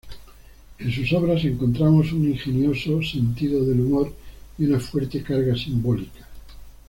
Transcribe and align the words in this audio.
En 0.79 0.91
sus 0.91 1.13
obras 1.13 1.43
encontramos 1.45 2.11
un 2.11 2.27
ingenioso 2.31 3.03
sentido 3.03 3.63
del 3.63 3.81
humor 3.81 4.11
y 4.57 4.65
una 4.65 4.79
fuerte 4.79 5.21
carga 5.21 5.55
simbólica. 5.55 6.27